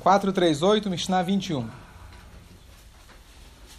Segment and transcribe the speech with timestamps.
[0.00, 1.68] 438, Mishnah 21.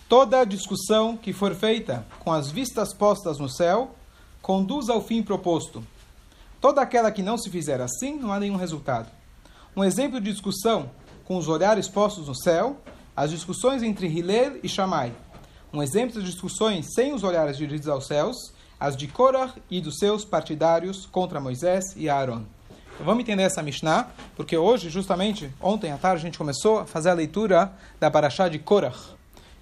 [0.07, 3.95] Toda discussão que for feita com as vistas postas no céu
[4.41, 5.83] conduz ao fim proposto.
[6.59, 9.09] Toda aquela que não se fizer assim, não há nenhum resultado.
[9.75, 10.91] Um exemplo de discussão
[11.25, 12.77] com os olhares postos no céu,
[13.15, 15.13] as discussões entre Hillel e Shammai.
[15.73, 18.35] Um exemplo de discussões sem os olhares dirigidos aos céus,
[18.77, 22.43] as de Korah e dos seus partidários contra Moisés e Aaron.
[23.03, 27.09] Vamos entender essa Mishnah, porque hoje, justamente, ontem à tarde, a gente começou a fazer
[27.09, 28.93] a leitura da Parashá de Korah.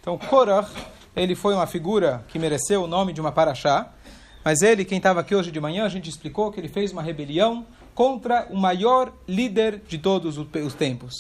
[0.02, 0.68] Então, Korah,
[1.16, 3.94] ele foi uma figura que mereceu o nome de uma Parashá,
[4.44, 7.02] mas ele, quem estava aqui hoje de manhã, a gente explicou que ele fez uma
[7.02, 7.66] rebelião
[7.96, 11.14] contra o maior líder de todos os tempos.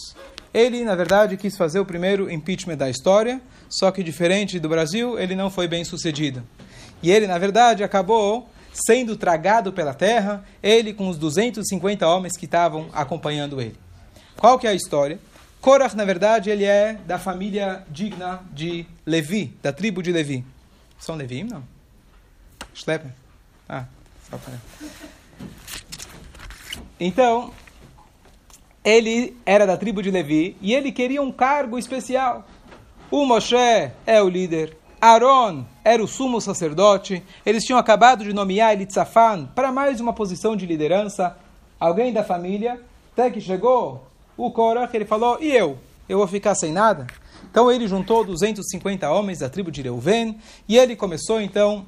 [0.54, 5.17] Ele, na verdade, quis fazer o primeiro impeachment da história, só que diferente do Brasil,
[5.17, 6.43] ele não foi bem sucedido.
[7.01, 8.49] E ele, na verdade, acabou
[8.85, 13.75] sendo tragado pela terra, ele com os 250 homens que estavam acompanhando ele.
[14.37, 15.20] Qual que é a história?
[15.61, 20.45] Korach, na verdade, ele é da família digna de Levi, da tribo de Levi.
[20.98, 21.63] São Levi, não?
[22.73, 23.12] Schlepper?
[23.67, 23.85] Ah,
[24.29, 24.54] só para...
[26.99, 27.54] Então,
[28.84, 32.48] ele era da tribo de Levi e ele queria um cargo especial.
[33.11, 33.55] O Moshe
[34.05, 39.71] é o líder, Aaron era o sumo sacerdote, eles tinham acabado de nomear Elitzafan para
[39.71, 41.37] mais uma posição de liderança,
[41.79, 42.81] alguém da família,
[43.13, 44.05] até que chegou
[44.35, 45.77] o Korach, ele falou, e eu?
[46.07, 47.07] Eu vou ficar sem nada?
[47.49, 51.85] Então ele juntou 250 homens da tribo de Reuven e ele começou então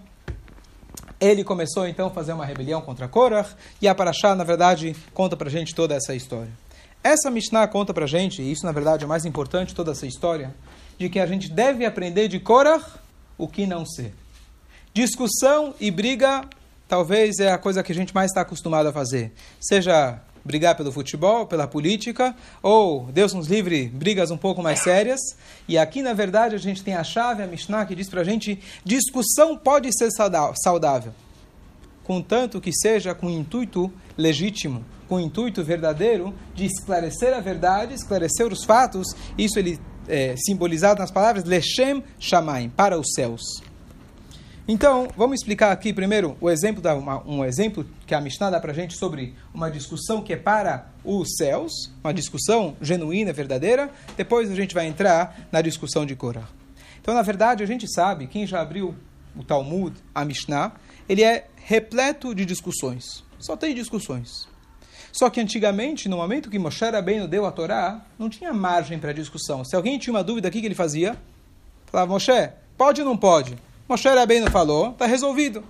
[1.20, 5.38] ele começou então a fazer uma rebelião contra Korach e a Parashá, na verdade, conta
[5.38, 6.50] para gente toda essa história.
[7.04, 9.92] Essa Mishnah conta para gente, e isso na verdade é o mais importante de toda
[9.92, 10.54] essa história,
[11.02, 12.86] de que a gente deve aprender de Korach
[13.36, 14.14] o que não ser.
[14.94, 16.48] Discussão e briga
[16.88, 19.32] talvez é a coisa que a gente mais está acostumado a fazer.
[19.60, 25.20] Seja brigar pelo futebol, pela política, ou, Deus nos livre, brigas um pouco mais sérias.
[25.68, 28.24] E aqui, na verdade, a gente tem a chave, a Mishnah, que diz para a
[28.24, 31.14] gente, discussão pode ser saudável,
[32.04, 38.64] contanto que seja com intuito legítimo, com intuito verdadeiro de esclarecer a verdade, esclarecer os
[38.64, 39.08] fatos.
[39.38, 39.80] Isso ele
[40.12, 43.42] é, simbolizado nas palavras Leshem Shamaim, para os céus.
[44.68, 48.60] Então, vamos explicar aqui primeiro o exemplo da, uma, um exemplo que a Mishnah dá
[48.60, 51.72] para gente sobre uma discussão que é para os céus,
[52.04, 53.90] uma discussão genuína, verdadeira.
[54.16, 56.48] Depois a gente vai entrar na discussão de Korah.
[57.02, 58.94] Então, na verdade, a gente sabe, quem já abriu
[59.36, 60.74] o Talmud, a Mishnah,
[61.08, 63.24] ele é repleto de discussões.
[63.40, 64.51] Só tem discussões.
[65.12, 69.14] Só que antigamente, no momento que Moshe Rabbeinu deu a Torá, não tinha margem para
[69.14, 69.64] discussão.
[69.64, 71.18] Se alguém tinha uma dúvida, o que, ele fazia?
[71.88, 73.58] Falava, Moshe, pode ou não pode?
[73.88, 75.64] Moshe Rabbeinu falou, está resolvido.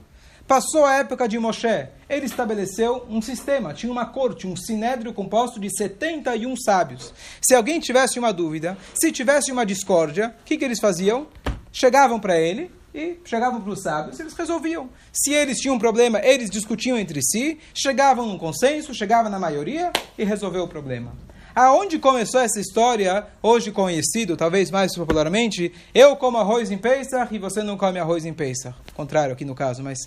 [0.47, 5.59] Passou a época de Moshe, ele estabeleceu um sistema, tinha uma corte, um sinédrio composto
[5.59, 7.13] de 71 sábios.
[7.41, 11.27] Se alguém tivesse uma dúvida, se tivesse uma discórdia, o que, que eles faziam?
[11.71, 14.89] Chegavam para ele, e chegavam para os sábios e eles resolviam.
[15.11, 19.91] Se eles tinham um problema, eles discutiam entre si, chegavam num consenso, chegavam na maioria
[20.17, 21.13] e resolveu o problema.
[21.53, 27.39] Aonde começou essa história, hoje conhecido, talvez mais popularmente, eu como arroz em Pesach e
[27.39, 28.75] você não come arroz em Pesach.
[28.93, 29.97] Contrário aqui no caso, mas...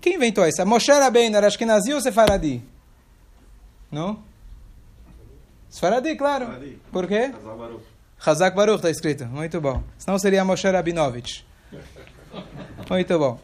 [0.00, 0.64] Quem inventou isso?
[0.66, 2.62] Moshe Rabbeinu era Ashkenazi ou Sefaradi?
[3.90, 4.22] Não?
[5.68, 6.46] Sefaradi, claro.
[6.92, 7.32] Por quê?
[8.24, 9.26] Hazak Baruch está escrito.
[9.26, 9.82] Muito bom.
[9.98, 11.44] Senão seria Moshe Rabinovich.
[12.88, 13.38] Muito bom.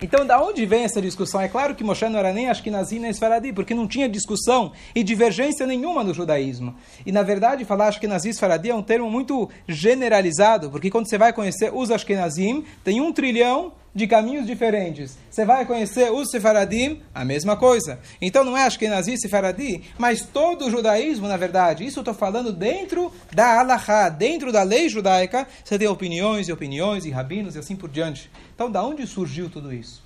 [0.00, 1.40] Então, da onde vem essa discussão?
[1.40, 5.02] É claro que Moshe não era nem Ashkenazi nem Sfaradi, porque não tinha discussão e
[5.02, 6.76] divergência nenhuma no judaísmo.
[7.04, 11.18] E, na verdade, falar Ashkenazi e Sfaradi é um termo muito generalizado, porque quando você
[11.18, 15.18] vai conhecer os Ashkenazim, tem um trilhão de caminhos diferentes.
[15.28, 17.98] Você vai conhecer os Sefaradim, a mesma coisa.
[18.22, 21.84] Então não é Ashkenazi e Sefaradi, mas todo o judaísmo, na verdade.
[21.84, 25.48] Isso eu estou falando dentro da Alahá, dentro da lei judaica.
[25.64, 28.30] Você tem opiniões e opiniões e rabinos e assim por diante.
[28.54, 30.00] Então, da onde surgiu tudo isso?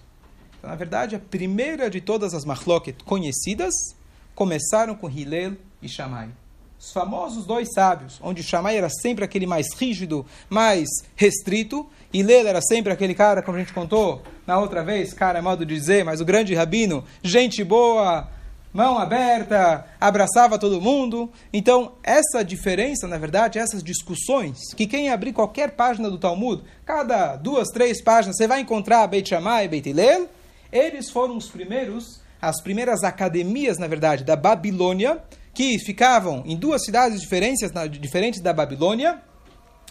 [0.58, 3.74] Então, na verdade, a primeira de todas as machloket conhecidas
[4.34, 6.30] começaram com Hillel e Shammai
[6.82, 12.48] os famosos dois sábios, onde Shammai era sempre aquele mais rígido, mais restrito, e Lela
[12.48, 15.76] era sempre aquele cara, como a gente contou na outra vez, cara é modo de
[15.76, 18.28] dizer, mas o grande rabino, gente boa,
[18.74, 21.30] mão aberta, abraçava todo mundo.
[21.52, 27.36] Então, essa diferença, na verdade, essas discussões, que quem abrir qualquer página do Talmud, cada
[27.36, 30.28] duas, três páginas, você vai encontrar Beit Shammai e Beit Hillel,
[30.72, 35.22] eles foram os primeiros, as primeiras academias, na verdade, da Babilônia,
[35.54, 39.22] que ficavam em duas cidades diferentes, da Babilônia,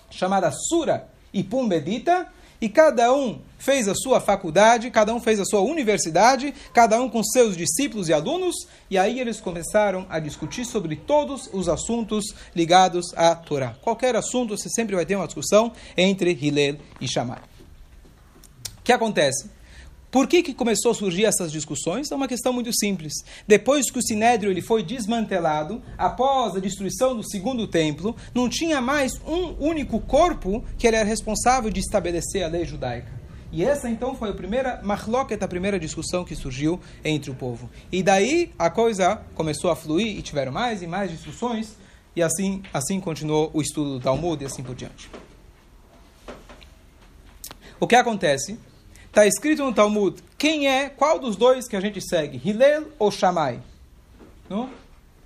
[0.09, 2.27] chamadas Sura e Pumbedita,
[2.59, 7.09] e cada um fez a sua faculdade, cada um fez a sua universidade, cada um
[7.09, 8.55] com seus discípulos e alunos,
[8.87, 13.75] e aí eles começaram a discutir sobre todos os assuntos ligados à Torá.
[13.81, 17.41] Qualquer assunto, você sempre vai ter uma discussão entre Hillel e Shammai.
[18.77, 19.49] O que acontece?
[20.11, 22.11] Por que, que começou a surgir essas discussões?
[22.11, 23.13] É uma questão muito simples.
[23.47, 28.81] Depois que o Sinédrio ele foi desmantelado, após a destruição do segundo templo, não tinha
[28.81, 33.21] mais um único corpo que era responsável de estabelecer a lei judaica.
[33.53, 37.69] E essa então foi a primeira marloqueta, a primeira discussão que surgiu entre o povo.
[37.89, 41.77] E daí a coisa começou a fluir e tiveram mais e mais discussões,
[42.13, 45.09] e assim, assim continuou o estudo do Talmud e assim por diante.
[47.79, 48.57] O que acontece?
[49.11, 53.11] Está escrito no Talmud quem é, qual dos dois que a gente segue, Hillel ou
[53.11, 53.59] Shammai?
[54.49, 54.69] Não?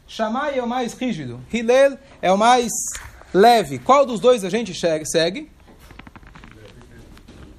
[0.07, 2.71] Shammai é o mais rígido, Hillel é o mais
[3.31, 3.77] leve.
[3.77, 5.51] Qual dos dois a gente segue?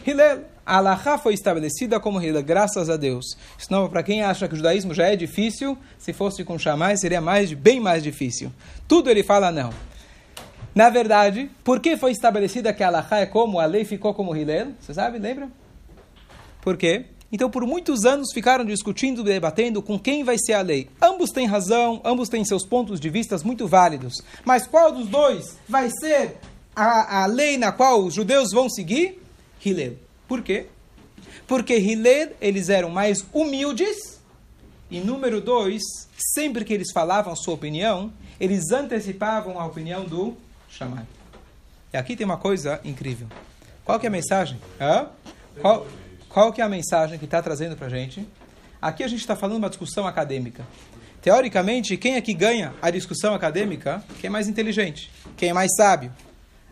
[0.05, 0.40] Hillel.
[0.67, 3.37] A Alaha foi estabelecida como Hillel, graças a Deus.
[3.56, 7.20] Senão, para quem acha que o judaísmo já é difícil, se fosse com Shammai seria
[7.20, 8.50] mais, bem mais difícil.
[8.88, 9.70] Tudo ele fala não.
[10.75, 14.34] Na verdade, por que foi estabelecida que a Alaha é como, a lei ficou como
[14.34, 14.73] Hillel?
[14.81, 15.49] Você sabe, lembra?
[16.66, 17.04] Por quê?
[17.30, 20.90] Então, por muitos anos ficaram discutindo, debatendo com quem vai ser a lei.
[21.00, 24.14] Ambos têm razão, ambos têm seus pontos de vista muito válidos.
[24.44, 26.38] Mas qual dos dois vai ser
[26.74, 29.22] a, a lei na qual os judeus vão seguir?
[29.64, 29.92] Hillel.
[30.26, 30.66] Por quê?
[31.46, 34.20] Porque Hillel, eles eram mais humildes.
[34.90, 35.84] E número dois,
[36.34, 40.36] sempre que eles falavam a sua opinião, eles antecipavam a opinião do
[40.68, 41.06] Shammai.
[41.92, 43.28] E aqui tem uma coisa incrível.
[43.84, 44.60] Qual que é a mensagem?
[44.80, 45.06] Hã?
[45.60, 45.86] Qual...
[46.36, 48.28] Qual que é a mensagem que está trazendo para a gente?
[48.82, 50.66] Aqui a gente está falando uma discussão acadêmica.
[51.22, 54.04] Teoricamente, quem é que ganha a discussão acadêmica?
[54.20, 56.12] Quem é mais inteligente, quem é mais sábio.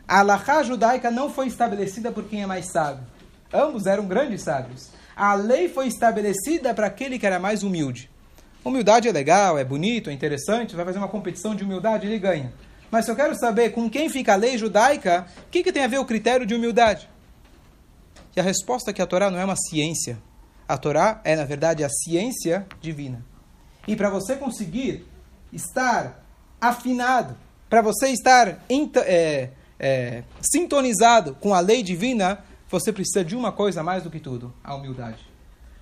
[0.06, 3.06] A Alahá judaica não foi estabelecida por quem é mais sábio.
[3.50, 4.90] Ambos eram grandes sábios.
[5.16, 8.10] A lei foi estabelecida para aquele que era mais humilde.
[8.62, 12.52] Humildade é legal, é bonito, é interessante, vai fazer uma competição de humildade, ele ganha.
[12.90, 15.84] Mas se eu quero saber com quem fica a lei judaica, o que, que tem
[15.84, 17.13] a ver o critério de humildade?
[18.36, 20.18] E a resposta é que a Torá não é uma ciência.
[20.68, 23.24] A Torá é, na verdade, a ciência divina.
[23.86, 25.06] E para você conseguir
[25.52, 26.24] estar
[26.60, 27.36] afinado,
[27.68, 28.64] para você estar
[29.06, 34.18] é, é, sintonizado com a lei divina, você precisa de uma coisa mais do que
[34.18, 35.33] tudo: a humildade.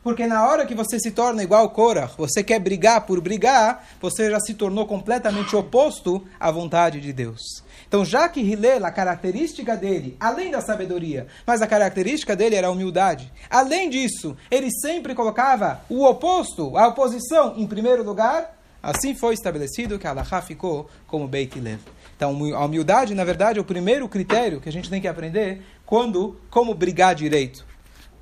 [0.02, 4.30] Porque na hora que você se torna igual Korah, você quer brigar por brigar, você
[4.30, 7.62] já se tornou completamente oposto à vontade de Deus.
[7.86, 12.66] Então, já que Hillel, a característica dele, além da sabedoria, mas a característica dele era
[12.66, 13.30] a humildade.
[13.48, 18.58] Além disso, ele sempre colocava o oposto, a oposição, em primeiro lugar.
[18.82, 21.78] Assim foi estabelecido que Allah ficou como Beit Hillel.
[22.16, 25.62] Então, a humildade, na verdade, é o primeiro critério que a gente tem que aprender
[25.84, 27.71] quando, como brigar direito.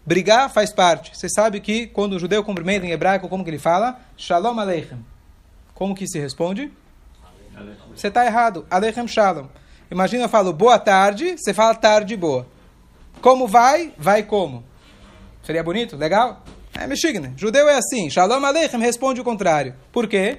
[0.05, 1.17] Brigar faz parte.
[1.17, 4.00] Você sabe que quando o judeu cumprimenta em hebraico, como que ele fala?
[4.17, 5.05] Shalom Aleichem.
[5.75, 6.73] Como que se responde?
[7.94, 8.67] Você está errado.
[8.70, 9.47] Aleichem Shalom.
[9.91, 12.47] Imagina eu falo boa tarde, você fala tarde boa.
[13.20, 13.93] Como vai?
[13.99, 14.64] Vai como?
[15.43, 15.97] Seria bonito?
[15.97, 16.43] Legal?
[16.75, 17.32] É Mexigna.
[17.37, 18.08] Judeu é assim.
[18.08, 19.75] Shalom Aleichem responde o contrário.
[19.93, 20.38] Por quê?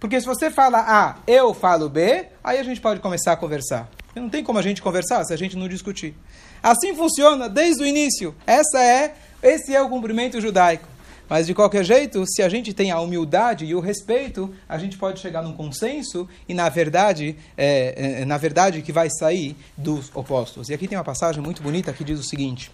[0.00, 3.88] Porque se você fala A, eu falo B, aí a gente pode começar a conversar.
[4.16, 6.16] Não tem como a gente conversar se a gente não discutir.
[6.62, 8.34] Assim funciona desde o início.
[8.46, 10.86] Essa é, esse é o cumprimento judaico.
[11.28, 14.98] Mas de qualquer jeito, se a gente tem a humildade e o respeito, a gente
[14.98, 20.10] pode chegar num consenso e na verdade, é, é, na verdade que vai sair dos
[20.14, 20.68] opostos.
[20.68, 22.70] E aqui tem uma passagem muito bonita que diz o seguinte: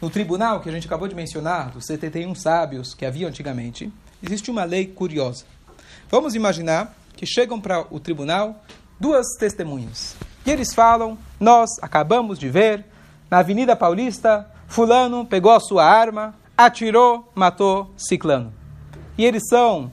[0.00, 4.50] no tribunal que a gente acabou de mencionar, dos 71 sábios que havia antigamente, existe
[4.50, 5.44] uma lei curiosa.
[6.10, 8.64] Vamos imaginar que chegam para o tribunal
[8.98, 10.16] duas testemunhas.
[10.46, 12.84] E eles falam: Nós acabamos de ver
[13.30, 18.52] na Avenida Paulista, Fulano pegou a sua arma, atirou, matou Ciclano.
[19.16, 19.90] E eles são,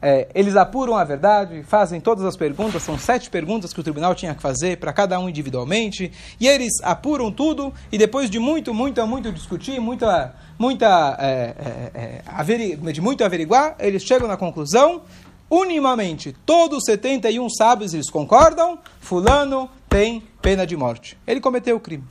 [0.00, 4.14] é, eles apuram a verdade, fazem todas as perguntas, são sete perguntas que o tribunal
[4.14, 8.72] tinha que fazer para cada um individualmente, e eles apuram tudo, e depois de muito,
[8.72, 11.54] muito, muito discutir, muita, muita, é,
[11.94, 15.02] é, é de muito averiguar, eles chegam na conclusão,
[15.50, 21.18] unimamente, todos os 71 sábios, eles concordam, fulano tem pena de morte.
[21.26, 22.04] Ele cometeu o crime.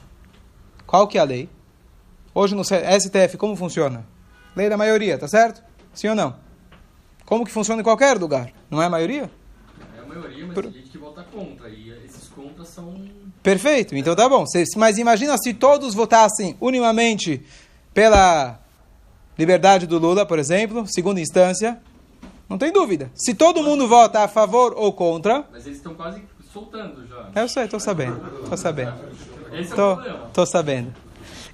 [0.86, 1.50] Qual que é a lei?
[2.34, 4.06] Hoje no STF, como funciona?
[4.56, 5.63] Lei da maioria, tá certo?
[5.94, 6.36] Sim ou não?
[7.25, 8.51] Como que funciona em qualquer lugar?
[8.70, 9.29] Não é a maioria?
[9.98, 10.63] É a maioria, mas Por...
[10.63, 11.67] tem gente que vota contra.
[11.70, 13.06] E esses contras são.
[13.44, 14.46] Perfeito, então tá bom.
[14.77, 17.46] Mas imagina se todos votassem unimamente
[17.94, 18.60] pela
[19.38, 21.82] liberdade do Lula, por exemplo, segunda instância.
[22.50, 23.12] Não tem dúvida.
[23.13, 25.46] Se todo mundo vota a favor ou contra.
[25.51, 27.42] Mas eles estão quase soltando já.
[27.42, 28.22] Eu sei, estou sabendo.
[28.44, 28.94] Estou sabendo.
[29.51, 30.94] Esse é sabendo.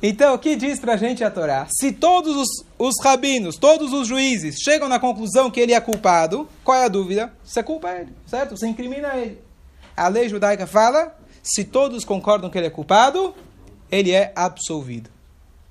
[0.01, 1.65] Então, o que diz pra gente a Torá?
[1.69, 6.47] Se todos os, os rabinos, todos os juízes chegam na conclusão que ele é culpado,
[6.63, 7.33] qual é a dúvida?
[7.43, 8.57] Você culpa ele, certo?
[8.57, 9.39] Você incrimina ele.
[9.95, 13.33] A lei judaica fala, se todos concordam que ele é culpado,
[13.89, 15.09] ele é absolvido.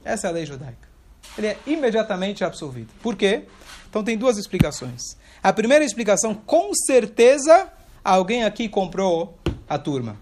[0.02, 0.88] Essa é a lei judaica.
[1.36, 2.92] Ele é imediatamente absolvido.
[3.02, 3.44] Por quê?
[3.88, 5.16] Então tem duas explicações.
[5.42, 7.68] A primeira explicação, com certeza,
[8.04, 9.36] alguém aqui comprou
[9.68, 10.16] a turma.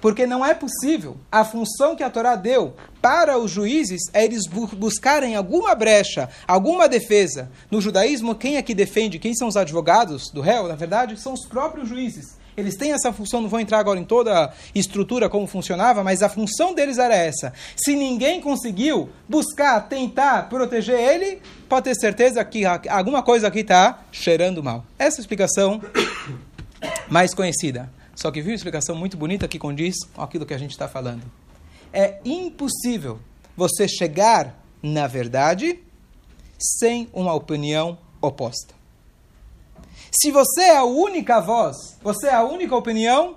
[0.00, 1.16] Porque não é possível.
[1.30, 6.28] A função que a Torá deu para os juízes é eles bu buscarem alguma brecha,
[6.46, 7.48] alguma defesa.
[7.70, 9.20] No judaísmo, quem é que defende?
[9.20, 10.66] Quem são os advogados do réu?
[10.66, 12.36] Na verdade, são os próprios juízes.
[12.56, 16.22] Eles têm essa função, não vou entrar agora em toda a estrutura como funcionava, mas
[16.22, 17.52] a função deles era essa.
[17.76, 24.02] Se ninguém conseguiu buscar, tentar proteger ele, pode ter certeza que alguma coisa aqui está
[24.12, 24.84] cheirando mal.
[24.98, 25.80] Essa é explicação
[27.08, 27.90] mais conhecida.
[28.14, 30.86] Só que viu uma explicação muito bonita que condiz com aquilo que a gente está
[30.86, 31.22] falando.
[31.92, 33.18] É impossível
[33.56, 35.78] você chegar na verdade
[36.58, 38.81] sem uma opinião oposta.
[40.14, 43.34] Se você é a única voz, você é a única opinião,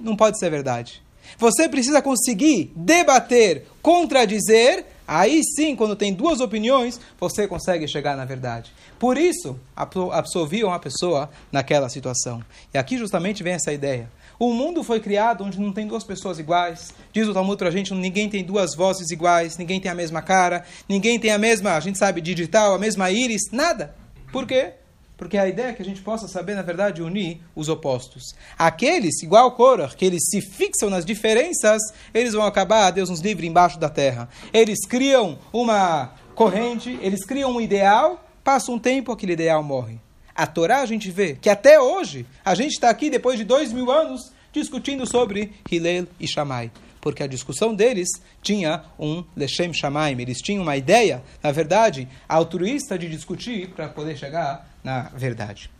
[0.00, 1.02] não pode ser verdade.
[1.36, 8.24] Você precisa conseguir debater, contradizer, aí sim, quando tem duas opiniões, você consegue chegar na
[8.24, 8.72] verdade.
[9.00, 12.40] Por isso, absolviam uma pessoa naquela situação.
[12.72, 14.08] E aqui justamente vem essa ideia.
[14.38, 16.94] O mundo foi criado onde não tem duas pessoas iguais.
[17.12, 20.22] Diz o Talmud para a gente, ninguém tem duas vozes iguais, ninguém tem a mesma
[20.22, 23.92] cara, ninguém tem a mesma, a gente sabe, digital, a mesma íris, nada.
[24.30, 24.74] Por quê?
[25.22, 28.34] Porque a ideia é que a gente possa saber, na verdade, unir os opostos.
[28.58, 31.80] Aqueles, igual Korah, que eles se fixam nas diferenças,
[32.12, 34.28] eles vão acabar, Deus nos livre, embaixo da terra.
[34.52, 40.00] Eles criam uma corrente, eles criam um ideal, passa um tempo, aquele ideal morre.
[40.34, 43.72] A Torá a gente vê que até hoje, a gente está aqui depois de dois
[43.72, 46.72] mil anos discutindo sobre Hillel e Shammai.
[47.00, 48.08] Porque a discussão deles
[48.42, 54.16] tinha um Leshem Shamaim, eles tinham uma ideia, na verdade, altruísta de discutir para poder
[54.16, 55.70] chegar na verdade.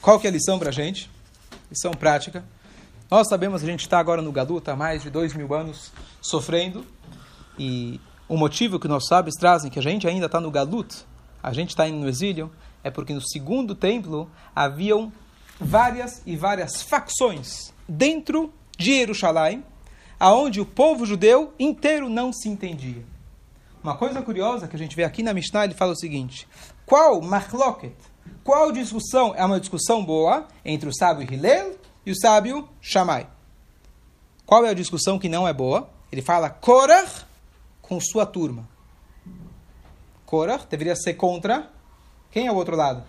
[0.00, 1.10] Qual que é a lição para a gente?
[1.70, 2.42] Lição prática.
[3.10, 5.92] Nós sabemos que a gente está agora no Galuta há mais de dois mil anos
[6.20, 6.86] sofrendo
[7.58, 11.04] e o motivo que nossos sábios trazem que a gente ainda está no Galut,
[11.42, 12.50] a gente está indo no exílio,
[12.82, 15.12] é porque no segundo templo haviam
[15.58, 19.62] várias e várias facções dentro de Jerusalém,
[20.18, 23.04] aonde o povo judeu inteiro não se entendia.
[23.82, 26.48] Uma coisa curiosa que a gente vê aqui na Mishnah, ele fala o seguinte:
[26.86, 27.94] qual machloket,
[28.42, 33.28] qual discussão é uma discussão boa entre o sábio Hillel e o sábio Shammai.
[34.46, 35.88] Qual é a discussão que não é boa?
[36.10, 37.06] Ele fala Korah
[37.82, 38.68] com sua turma.
[40.26, 41.70] Korah deveria ser contra
[42.30, 43.04] quem é o outro lado?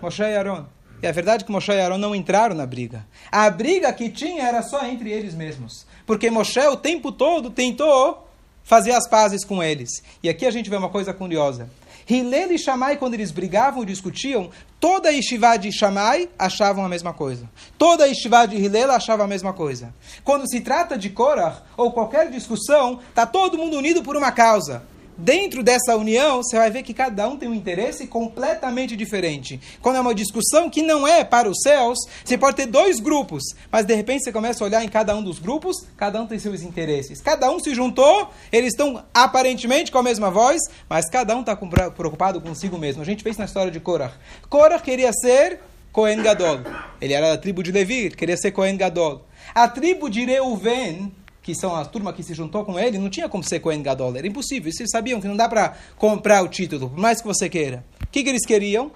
[0.00, 0.66] Moshe, e Aaron.
[1.04, 3.04] E a verdade é que Moshe e Aaron não entraram na briga.
[3.30, 5.84] A briga que tinha era só entre eles mesmos.
[6.06, 8.26] Porque Moshe o tempo todo tentou
[8.62, 10.02] fazer as pazes com eles.
[10.22, 11.68] E aqui a gente vê uma coisa curiosa.
[12.08, 14.48] Hillel e Shammai, quando eles brigavam e discutiam,
[14.80, 17.50] toda a Yeshiva de Shammai achavam a mesma coisa.
[17.76, 19.92] Toda a Yeshiva de Hillel achava a mesma coisa.
[20.24, 24.82] Quando se trata de Korah ou qualquer discussão, está todo mundo unido por uma causa
[25.16, 29.60] dentro dessa união, você vai ver que cada um tem um interesse completamente diferente.
[29.80, 33.42] Quando é uma discussão que não é para os céus, você pode ter dois grupos,
[33.70, 36.38] mas de repente você começa a olhar em cada um dos grupos, cada um tem
[36.38, 37.20] seus interesses.
[37.20, 41.56] Cada um se juntou, eles estão aparentemente com a mesma voz, mas cada um está
[41.56, 43.02] preocupado consigo mesmo.
[43.02, 44.12] A gente fez na história de Korah.
[44.48, 45.60] Korah queria ser
[45.92, 46.60] Cohen Gadol.
[47.00, 49.24] Ele era da tribo de Levi, queria ser Cohen Gadol.
[49.54, 51.12] A tribo de Reuven
[51.44, 54.16] que são a turma que se juntou com ele, não tinha como ser Cohen Gadol,
[54.16, 54.72] era impossível.
[54.74, 57.84] Eles sabiam que não dá para comprar o título, por mais que você queira.
[58.02, 58.90] O que, que eles queriam?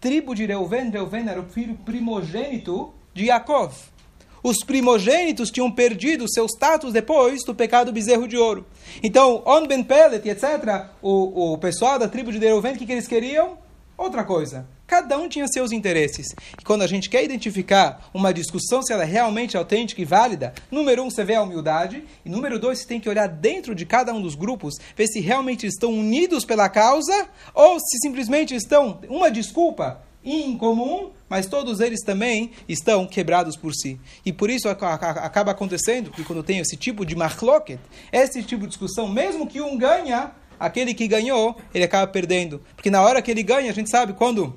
[0.00, 3.74] Tribo de Reuven, Reuven era o filho primogênito de Yaakov.
[4.44, 8.64] Os primogênitos tinham perdido seu status depois do pecado bezerro de ouro.
[9.02, 12.92] Então, On Ben Pelet, etc., o, o pessoal da tribo de Reuven, o que, que
[12.92, 13.58] eles queriam?
[13.96, 16.34] Outra coisa Cada um tinha seus interesses.
[16.58, 20.54] E quando a gente quer identificar uma discussão se ela é realmente autêntica e válida,
[20.70, 23.84] número um, você vê a humildade, e número dois, você tem que olhar dentro de
[23.84, 28.98] cada um dos grupos, ver se realmente estão unidos pela causa ou se simplesmente estão
[29.10, 34.00] uma desculpa em comum, mas todos eles também estão quebrados por si.
[34.24, 37.78] E por isso acaba acontecendo que quando tem esse tipo de marloket,
[38.10, 42.62] esse tipo de discussão, mesmo que um ganha, aquele que ganhou, ele acaba perdendo.
[42.74, 44.56] Porque na hora que ele ganha, a gente sabe quando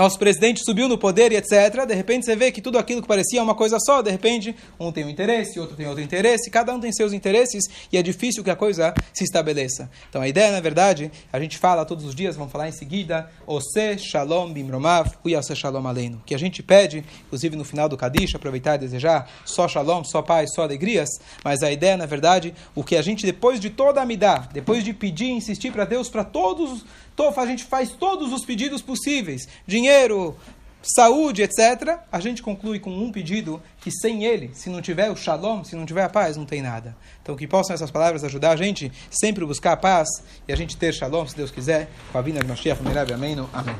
[0.00, 1.84] nosso presidente subiu no poder e etc.
[1.86, 4.90] De repente você vê que tudo aquilo que parecia uma coisa só, de repente um
[4.90, 8.42] tem um interesse, outro tem outro interesse, cada um tem seus interesses e é difícil
[8.42, 9.90] que a coisa se estabeleça.
[10.08, 13.30] Então a ideia, na verdade, a gente fala todos os dias, vamos falar em seguida,
[13.46, 16.22] Ose Shalom Bimromav, Uyase Shalom Aleinu.
[16.24, 20.22] Que a gente pede, inclusive no final do Kadish, aproveitar e desejar só Shalom, só
[20.22, 21.10] paz, só alegrias,
[21.44, 24.82] mas a ideia, na verdade, o que a gente, depois de toda a Midah, depois
[24.82, 26.86] de pedir e insistir para Deus, para todos,
[27.40, 30.36] a gente faz todos os pedidos possíveis, dinheiro,
[30.82, 35.16] saúde, etc., a gente conclui com um pedido que sem ele, se não tiver o
[35.16, 36.96] shalom, se não tiver a paz, não tem nada.
[37.22, 40.08] Então que possam essas palavras ajudar a gente sempre buscar a paz
[40.48, 42.80] e a gente ter shalom, se Deus quiser, com a vinda de Mashiach,
[43.12, 43.36] amém.
[43.52, 43.76] Amém.